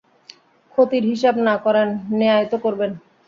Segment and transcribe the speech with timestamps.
[0.71, 1.87] ক্ষতির হিসাব না করেন,
[2.11, 2.91] ন্যায় তো করবেন।